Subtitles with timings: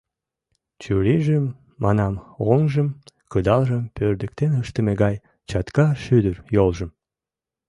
[0.81, 1.45] Чурийжым,
[1.83, 2.15] манам,
[2.51, 2.89] оҥжым,
[3.31, 5.15] кыдалжым, пӧрдыктен ыштыме гай
[5.49, 6.91] чатка шӱдыр йолжым...